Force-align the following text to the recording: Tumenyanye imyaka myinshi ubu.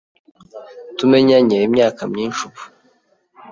Tumenyanye 0.97 1.57
imyaka 1.67 2.01
myinshi 2.11 2.39
ubu. 2.47 2.63